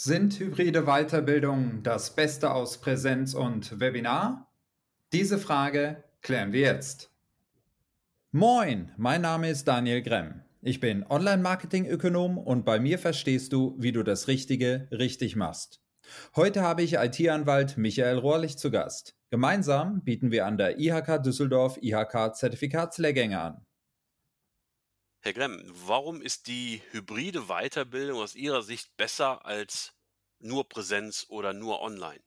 [0.00, 4.48] Sind hybride Weiterbildungen das Beste aus Präsenz und Webinar?
[5.12, 7.10] Diese Frage klären wir jetzt.
[8.30, 10.44] Moin, mein Name ist Daniel Gremm.
[10.62, 15.80] Ich bin Online-Marketing-Ökonom und bei mir verstehst du, wie du das Richtige richtig machst.
[16.36, 19.16] Heute habe ich IT-Anwalt Michael Rohrlich zu Gast.
[19.30, 23.66] Gemeinsam bieten wir an der IHK Düsseldorf IHK Zertifikatslehrgänge an.
[25.20, 29.92] Herr Gremm, warum ist die hybride Weiterbildung aus Ihrer Sicht besser als
[30.38, 32.20] nur Präsenz oder nur online?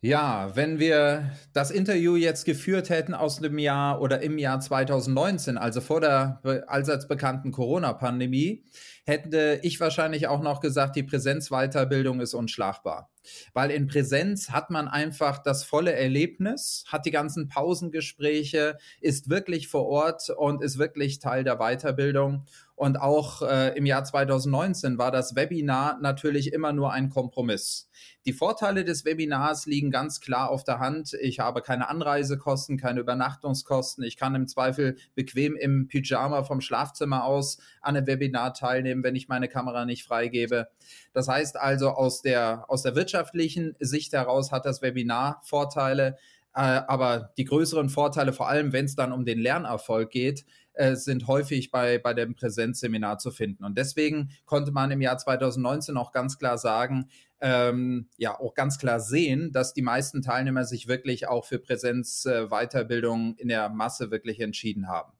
[0.00, 5.58] Ja, wenn wir das Interview jetzt geführt hätten aus dem Jahr oder im Jahr 2019,
[5.58, 8.64] also vor der allseits bekannten Corona-Pandemie,
[9.04, 13.11] hätte ich wahrscheinlich auch noch gesagt, die Präsenzweiterbildung ist unschlagbar.
[13.52, 19.68] Weil in Präsenz hat man einfach das volle Erlebnis, hat die ganzen Pausengespräche, ist wirklich
[19.68, 22.44] vor Ort und ist wirklich Teil der Weiterbildung.
[22.82, 27.88] Und auch äh, im Jahr 2019 war das Webinar natürlich immer nur ein Kompromiss.
[28.26, 31.16] Die Vorteile des Webinars liegen ganz klar auf der Hand.
[31.20, 34.02] Ich habe keine Anreisekosten, keine Übernachtungskosten.
[34.02, 39.14] Ich kann im Zweifel bequem im Pyjama vom Schlafzimmer aus an einem Webinar teilnehmen, wenn
[39.14, 40.66] ich meine Kamera nicht freigebe.
[41.12, 46.16] Das heißt also, aus der, aus der wirtschaftlichen Sicht heraus hat das Webinar Vorteile.
[46.54, 50.44] Äh, aber die größeren Vorteile, vor allem wenn es dann um den Lernerfolg geht,
[50.74, 53.64] äh, sind häufig bei, bei dem Präsenzseminar zu finden.
[53.64, 57.08] Und deswegen konnte man im Jahr 2019 auch ganz klar sagen,
[57.40, 63.36] ähm, ja, auch ganz klar sehen, dass die meisten Teilnehmer sich wirklich auch für Präsenzweiterbildung
[63.36, 65.12] äh, in der Masse wirklich entschieden haben.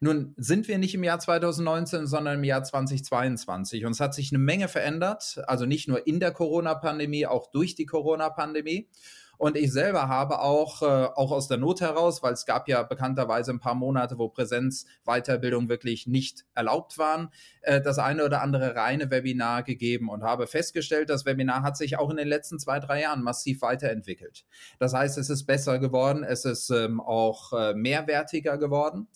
[0.00, 4.30] Nun sind wir nicht im Jahr 2019, sondern im Jahr 2022 und es hat sich
[4.30, 8.88] eine Menge verändert, also nicht nur in der Corona-Pandemie, auch durch die Corona-Pandemie.
[9.38, 12.82] Und ich selber habe auch, äh, auch aus der Not heraus, weil es gab ja
[12.82, 17.30] bekannterweise ein paar Monate, wo Präsenzweiterbildung wirklich nicht erlaubt waren,
[17.62, 21.98] äh, das eine oder andere reine Webinar gegeben und habe festgestellt, das Webinar hat sich
[21.98, 24.44] auch in den letzten zwei, drei Jahren massiv weiterentwickelt.
[24.78, 29.08] Das heißt, es ist besser geworden, es ist ähm, auch äh, mehrwertiger geworden.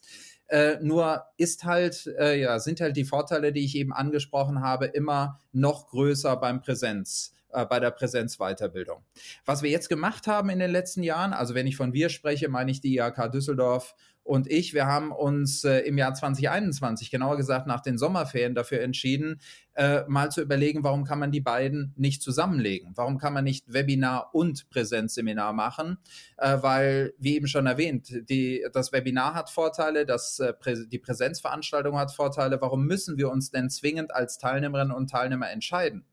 [0.48, 4.86] Äh, nur ist halt, äh, ja, sind halt die Vorteile, die ich eben angesprochen habe,
[4.86, 9.04] immer noch größer beim Präsenz äh, bei der Präsenzweiterbildung.
[9.44, 12.48] Was wir jetzt gemacht haben in den letzten Jahren, also wenn ich von wir spreche,
[12.48, 13.94] meine ich die IHK Düsseldorf
[14.28, 18.82] und ich, wir haben uns äh, im Jahr 2021, genauer gesagt nach den Sommerferien, dafür
[18.82, 19.40] entschieden,
[19.72, 22.92] äh, mal zu überlegen, warum kann man die beiden nicht zusammenlegen?
[22.94, 25.96] Warum kann man nicht Webinar und Präsenzseminar machen?
[26.36, 30.98] Äh, weil, wie eben schon erwähnt, die, das Webinar hat Vorteile, das, äh, Prä die
[30.98, 32.60] Präsenzveranstaltung hat Vorteile.
[32.60, 36.04] Warum müssen wir uns denn zwingend als Teilnehmerinnen und Teilnehmer entscheiden?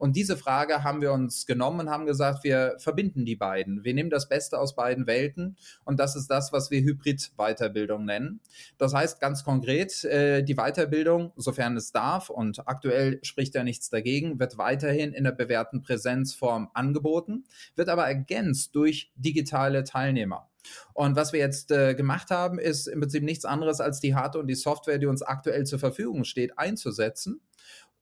[0.00, 3.84] Und diese Frage haben wir uns genommen und haben gesagt, wir verbinden die beiden.
[3.84, 8.40] Wir nehmen das Beste aus beiden Welten und das ist das, was wir Hybrid-Weiterbildung nennen.
[8.78, 13.90] Das heißt ganz konkret, äh, die Weiterbildung, sofern es darf und aktuell spricht ja nichts
[13.90, 17.44] dagegen, wird weiterhin in der bewährten Präsenzform angeboten,
[17.76, 20.48] wird aber ergänzt durch digitale Teilnehmer.
[20.94, 24.40] Und was wir jetzt äh, gemacht haben, ist im Prinzip nichts anderes als die Hardware
[24.40, 27.42] und die Software, die uns aktuell zur Verfügung steht, einzusetzen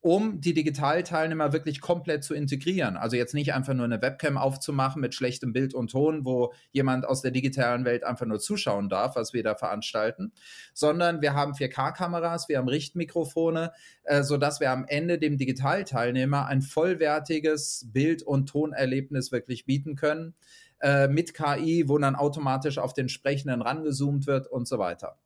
[0.01, 2.97] um die Digitalteilnehmer wirklich komplett zu integrieren.
[2.97, 7.05] Also jetzt nicht einfach nur eine Webcam aufzumachen mit schlechtem Bild und Ton, wo jemand
[7.05, 10.33] aus der digitalen Welt einfach nur zuschauen darf, was wir da veranstalten,
[10.73, 13.73] sondern wir haben 4K-Kameras, wir haben Richtmikrofone,
[14.05, 20.35] äh, sodass wir am Ende dem Digitalteilnehmer ein vollwertiges Bild- und Tonerlebnis wirklich bieten können
[20.81, 25.19] äh, mit KI, wo dann automatisch auf den Sprechenden rangezoomt wird und so weiter.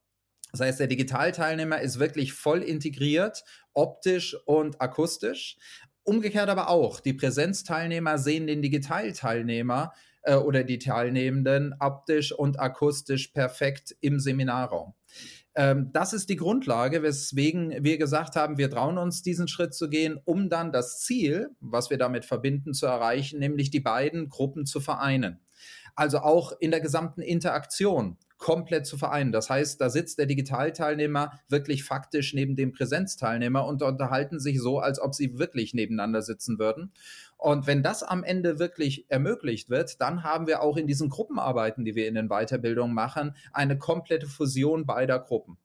[0.52, 3.42] Das heißt, der Digitalteilnehmer ist wirklich voll integriert,
[3.72, 5.56] optisch und akustisch.
[6.04, 9.92] Umgekehrt aber auch, die Präsenzteilnehmer sehen den Digitalteilnehmer
[10.22, 14.94] äh, oder die Teilnehmenden optisch und akustisch perfekt im Seminarraum.
[15.54, 19.88] Ähm, das ist die Grundlage, weswegen wir gesagt haben, wir trauen uns diesen Schritt zu
[19.88, 24.64] gehen, um dann das Ziel, was wir damit verbinden, zu erreichen, nämlich die beiden Gruppen
[24.64, 25.40] zu vereinen.
[25.94, 29.30] Also auch in der gesamten Interaktion komplett zu vereinen.
[29.30, 34.80] Das heißt, da sitzt der Digitalteilnehmer wirklich faktisch neben dem Präsenzteilnehmer und unterhalten sich so,
[34.80, 36.91] als ob sie wirklich nebeneinander sitzen würden.
[37.37, 41.84] Und wenn das am Ende wirklich ermöglicht wird, dann haben wir auch in diesen Gruppenarbeiten,
[41.84, 45.56] die wir in den Weiterbildungen machen, eine komplette Fusion beider Gruppen.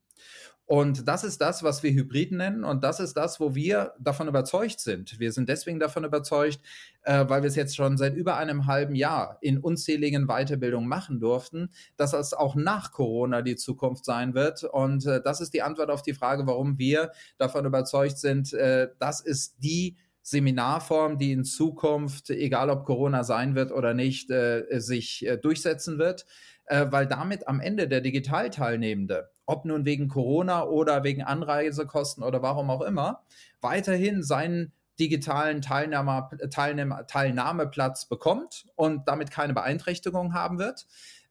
[0.67, 2.65] Und das ist das, was wir Hybrid nennen.
[2.65, 5.17] Und das ist das, wo wir davon überzeugt sind.
[5.17, 6.59] Wir sind deswegen davon überzeugt,
[7.03, 11.21] äh, weil wir es jetzt schon seit über einem halben Jahr in unzähligen Weiterbildungen machen
[11.21, 14.65] durften, dass es auch nach Corona die Zukunft sein wird.
[14.65, 18.89] Und äh, das ist die Antwort auf die Frage, warum wir davon überzeugt sind, äh,
[18.99, 24.65] das ist die Seminarform, die in Zukunft, egal ob Corona sein wird oder nicht, äh,
[24.81, 26.25] sich äh, durchsetzen wird,
[26.67, 32.43] äh, weil damit am Ende der Digitalteilnehmende ob nun wegen Corona oder wegen Anreisekosten oder
[32.43, 33.23] warum auch immer,
[33.61, 40.85] weiterhin seinen digitalen Teilnahme, Teilnahme, Teilnahmeplatz bekommt und damit keine Beeinträchtigung haben wird.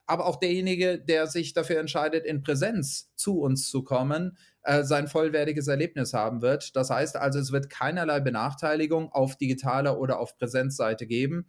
[0.06, 5.09] Aber auch derjenige, der sich dafür entscheidet, in Präsenz zu uns zu kommen, äh, sein
[5.09, 6.77] vollwertiges Erlebnis haben wird.
[6.77, 11.47] Das heißt also, es wird keinerlei Benachteiligung auf digitaler oder auf Präsenzseite geben.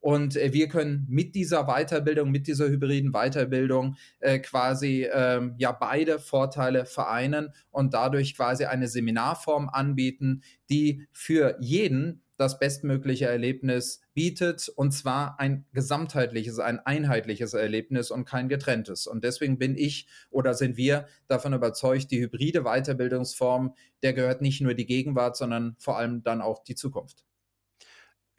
[0.00, 5.72] Und äh, wir können mit dieser Weiterbildung, mit dieser hybriden Weiterbildung äh, quasi ähm, ja
[5.72, 14.00] beide Vorteile vereinen und dadurch quasi eine Seminarform anbieten, die für jeden das bestmögliche Erlebnis
[14.14, 19.08] bietet und zwar ein gesamtheitliches, ein einheitliches Erlebnis und kein getrenntes.
[19.08, 23.74] Und deswegen bin ich oder sind wir davon überzeugt, die hybride Weiterbildungsform,
[24.04, 27.27] der gehört nicht nur die Gegenwart, sondern vor allem dann auch die Zukunft.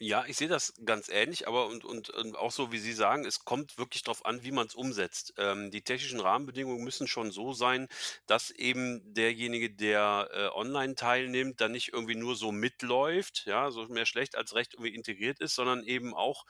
[0.02, 3.26] Ja, ich sehe das ganz ähnlich, aber und, und, und auch so, wie Sie sagen,
[3.26, 5.34] es kommt wirklich darauf an, wie man es umsetzt.
[5.38, 7.90] Ähm, die technischen Rahmenbedingungen müssen schon so sein,
[8.26, 13.88] dass eben derjenige, der äh, online teilnimmt, dann nicht irgendwie nur so mitläuft, ja, so
[13.90, 16.46] mehr schlecht als recht irgendwie integriert ist, sondern eben auch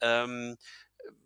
[0.00, 0.56] ähm,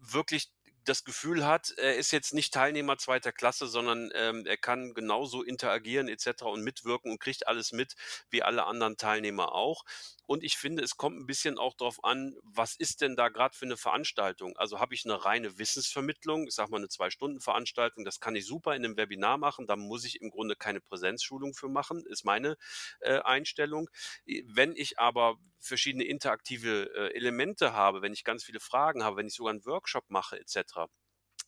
[0.00, 0.50] wirklich
[0.84, 5.42] das Gefühl hat, er ist jetzt nicht Teilnehmer zweiter Klasse, sondern ähm, er kann genauso
[5.42, 6.50] interagieren etc.
[6.50, 7.94] und mitwirken und kriegt alles mit
[8.30, 9.84] wie alle anderen Teilnehmer auch.
[10.28, 13.56] Und ich finde, es kommt ein bisschen auch darauf an, was ist denn da gerade
[13.56, 14.54] für eine Veranstaltung?
[14.58, 18.76] Also habe ich eine reine Wissensvermittlung, ich sage mal eine Zwei-Stunden-Veranstaltung, das kann ich super
[18.76, 22.58] in einem Webinar machen, da muss ich im Grunde keine Präsenzschulung für machen, ist meine
[23.00, 23.88] äh, Einstellung.
[24.44, 29.28] Wenn ich aber verschiedene interaktive äh, Elemente habe, wenn ich ganz viele Fragen habe, wenn
[29.28, 30.90] ich sogar einen Workshop mache etc.,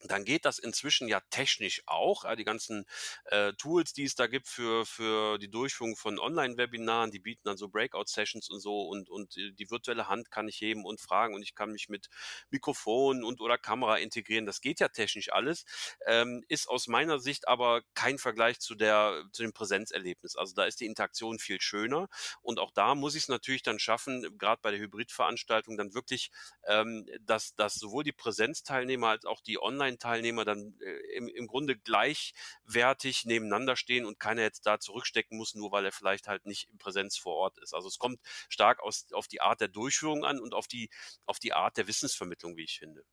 [0.05, 2.25] dann geht das inzwischen ja technisch auch.
[2.37, 2.87] Die ganzen
[3.26, 7.56] äh, Tools, die es da gibt für, für die Durchführung von Online-Webinaren, die bieten dann
[7.56, 11.43] so Breakout-Sessions und so und, und die virtuelle Hand kann ich heben und fragen und
[11.43, 12.08] ich kann mich mit
[12.50, 14.47] Mikrofon und oder Kamera integrieren.
[14.47, 15.64] Das geht ja technisch alles,
[16.06, 20.37] ähm, ist aus meiner Sicht aber kein Vergleich zu, der, zu dem Präsenzerlebnis.
[20.37, 22.08] Also da ist die Interaktion viel schöner
[22.43, 26.31] und auch da muss ich es natürlich dann schaffen, gerade bei der Hybridveranstaltung dann wirklich,
[26.67, 31.46] ähm, dass, dass sowohl die Präsenzteilnehmer als auch die Online- Online-Teilnehmer dann äh, im, im
[31.46, 36.46] Grunde gleichwertig nebeneinander stehen und keiner jetzt da zurückstecken muss, nur weil er vielleicht halt
[36.46, 37.75] nicht in Präsenz vor Ort ist.
[37.75, 40.90] Also es kommt stark aus, auf die Art der Durchführung an und auf die,
[41.26, 43.04] auf die Art der Wissensvermittlung, wie ich finde.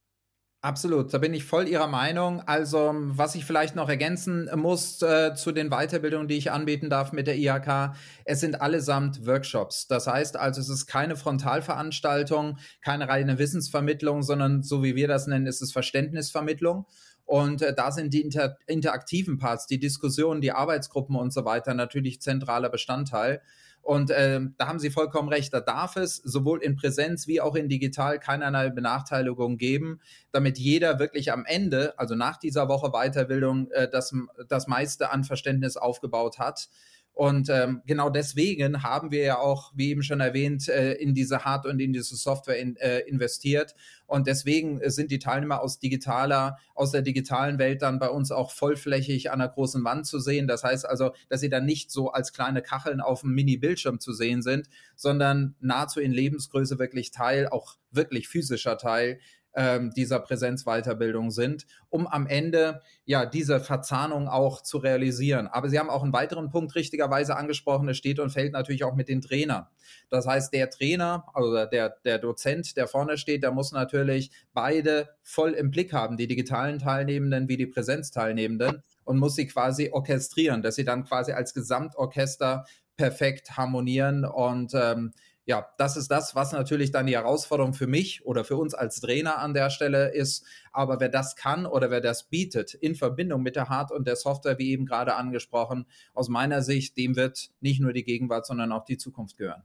[0.61, 2.41] Absolut, da bin ich voll Ihrer Meinung.
[2.41, 7.11] Also, was ich vielleicht noch ergänzen muss äh, zu den Weiterbildungen, die ich anbieten darf
[7.11, 7.95] mit der IHK,
[8.25, 9.87] es sind allesamt Workshops.
[9.87, 15.27] Das heißt also, es ist keine Frontalveranstaltung, keine reine Wissensvermittlung, sondern so wie wir das
[15.27, 16.87] nennen, ist es Verständnisvermittlung.
[17.23, 21.75] Und äh, da sind die inter interaktiven Parts, die Diskussionen, die Arbeitsgruppen und so weiter
[21.75, 23.41] natürlich zentraler Bestandteil.
[23.81, 27.55] Und äh, da haben Sie vollkommen recht, da darf es sowohl in Präsenz wie auch
[27.55, 30.01] in digital keinerlei Benachteiligung geben,
[30.31, 34.13] damit jeder wirklich am Ende, also nach dieser Woche Weiterbildung, äh, das,
[34.49, 36.69] das meiste an Verständnis aufgebaut hat.
[37.17, 41.43] Und ähm, genau deswegen haben wir ja auch, wie eben schon erwähnt, äh, in diese
[41.45, 43.73] Hard- und in diese Software in, äh, investiert.
[44.05, 48.51] Und deswegen sind die Teilnehmer aus digitaler, aus der digitalen Welt dann bei uns auch
[48.51, 50.47] vollflächig an der großen Wand zu sehen.
[50.47, 54.13] Das heißt also, dass sie dann nicht so als kleine Kacheln auf dem Mini-Bildschirm zu
[54.13, 59.19] sehen sind, sondern nahezu in Lebensgröße wirklich Teil, auch wirklich physischer Teil
[59.57, 65.47] ähm, dieser Präsenzweiterbildung sind, um am Ende ja diese Verzahnung auch zu realisieren.
[65.47, 68.93] Aber Sie haben auch einen weiteren Punkt richtigerweise angesprochen, es steht und fällt natürlich auch
[68.93, 69.65] mit den Trainern.
[70.11, 75.09] Das heißt, der Trainer, also der, der Dozent, der vorne steht, der muss natürlich beide
[75.23, 80.61] voll im Blick haben, die digitalen Teilnehmenden wie die Präsenzteilnehmenden und muss sie quasi orchestrieren,
[80.61, 82.65] dass sie dann quasi als Gesamtorchester
[82.95, 85.13] perfekt harmonieren und ähm,
[85.47, 88.99] ja, das ist das, was natürlich dann die Herausforderung für mich oder für uns als
[88.99, 90.45] Trainer an der Stelle ist.
[90.73, 94.17] Aber wer das kann oder wer das bietet in Verbindung mit der Hard- und der
[94.17, 98.73] Software, wie eben gerade angesprochen, aus meiner Sicht, dem wird nicht nur die Gegenwart, sondern
[98.73, 99.63] auch die Zukunft gehören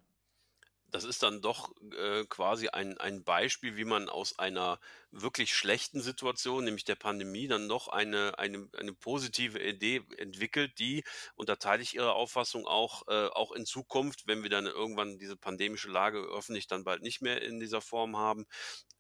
[0.93, 4.79] das ist dann doch äh, quasi ein, ein Beispiel, wie man aus einer
[5.11, 11.03] wirklich schlechten Situation, nämlich der Pandemie, dann noch eine, eine, eine positive Idee entwickelt, die,
[11.35, 15.19] und da teile ich Ihre Auffassung auch, äh, auch in Zukunft, wenn wir dann irgendwann
[15.19, 18.47] diese pandemische Lage öffentlich dann bald nicht mehr in dieser Form haben,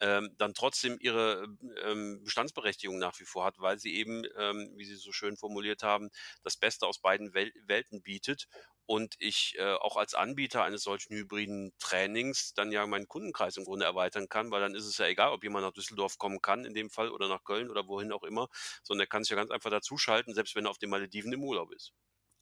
[0.01, 1.47] ähm, dann trotzdem ihre
[1.85, 5.83] ähm, Bestandsberechtigung nach wie vor hat, weil sie eben, ähm, wie Sie so schön formuliert
[5.83, 6.11] haben,
[6.43, 8.49] das Beste aus beiden Wel Welten bietet
[8.93, 13.65] und ich äh, auch als Anbieter eines solchen hybriden Trainings dann ja meinen Kundenkreis im
[13.65, 16.67] Grunde erweitern kann, weil dann ist es ja egal, ob jemand nach Düsseldorf kommen kann
[16.67, 18.49] in dem Fall oder nach Köln oder wohin auch immer,
[18.83, 21.43] sondern er kann sich ja ganz einfach dazuschalten, selbst wenn er auf den Malediven im
[21.43, 21.95] Urlaub ist.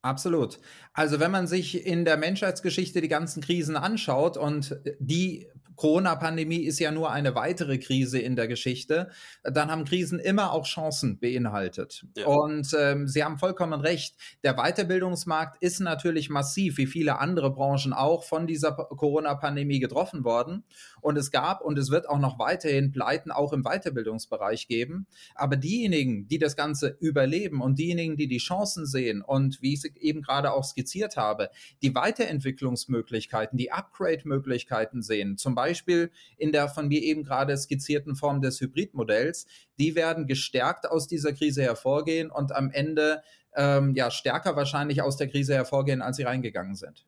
[0.02, 0.59] Absolut.
[0.92, 5.47] Also wenn man sich in der Menschheitsgeschichte die ganzen Krisen anschaut und die
[5.80, 9.08] Corona-Pandemie ist ja nur eine weitere Krise in der Geschichte.
[9.42, 12.04] Dann haben Krisen immer auch Chancen beinhaltet.
[12.18, 12.26] Ja.
[12.26, 14.14] Und ähm, Sie haben vollkommen recht.
[14.44, 20.64] Der Weiterbildungsmarkt ist natürlich massiv, wie viele andere Branchen auch, von dieser Corona-Pandemie getroffen worden.
[21.00, 25.06] Und es gab und es wird auch noch weiterhin Pleiten auch im Weiterbildungsbereich geben.
[25.34, 29.82] Aber diejenigen, die das Ganze überleben und diejenigen, die die Chancen sehen und wie ich
[29.82, 31.49] es eben gerade auch skizziert habe,
[31.80, 38.40] die Weiterentwicklungsmöglichkeiten, die Upgrade-Möglichkeiten sehen, zum Beispiel in der von mir eben gerade skizzierten Form
[38.40, 39.46] des Hybridmodells,
[39.78, 43.22] die werden gestärkt aus dieser Krise hervorgehen und am Ende
[43.54, 47.06] ähm, ja stärker wahrscheinlich aus der Krise hervorgehen, als sie reingegangen sind.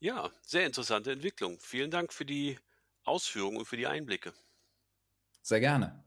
[0.00, 1.58] Ja, sehr interessante Entwicklung.
[1.60, 2.58] Vielen Dank für die
[3.04, 4.32] Ausführungen und für die Einblicke.
[5.42, 6.04] Sehr gerne.